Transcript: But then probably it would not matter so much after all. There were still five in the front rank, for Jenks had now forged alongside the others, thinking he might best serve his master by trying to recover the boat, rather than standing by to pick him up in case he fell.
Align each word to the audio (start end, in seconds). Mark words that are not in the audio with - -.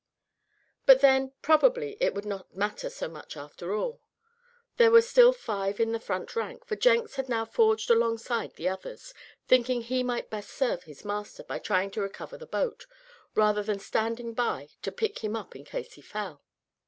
But 0.87 1.01
then 1.01 1.33
probably 1.43 1.95
it 2.01 2.15
would 2.15 2.25
not 2.25 2.55
matter 2.55 2.89
so 2.89 3.07
much 3.07 3.37
after 3.37 3.75
all. 3.75 4.01
There 4.77 4.89
were 4.89 5.03
still 5.03 5.31
five 5.31 5.79
in 5.79 5.91
the 5.91 5.99
front 5.99 6.35
rank, 6.35 6.65
for 6.65 6.75
Jenks 6.75 7.17
had 7.17 7.29
now 7.29 7.45
forged 7.45 7.87
alongside 7.91 8.55
the 8.55 8.67
others, 8.67 9.13
thinking 9.47 9.81
he 9.83 10.01
might 10.01 10.31
best 10.31 10.49
serve 10.49 10.85
his 10.85 11.05
master 11.05 11.43
by 11.43 11.59
trying 11.59 11.91
to 11.91 12.01
recover 12.01 12.35
the 12.39 12.47
boat, 12.47 12.87
rather 13.35 13.61
than 13.61 13.77
standing 13.77 14.33
by 14.33 14.69
to 14.81 14.91
pick 14.91 15.19
him 15.23 15.35
up 15.35 15.55
in 15.55 15.65
case 15.65 15.93
he 15.93 16.01
fell. 16.01 16.41